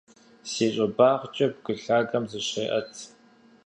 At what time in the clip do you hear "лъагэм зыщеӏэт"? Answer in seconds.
1.83-2.91